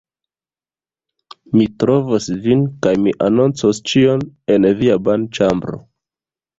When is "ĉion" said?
3.93-4.27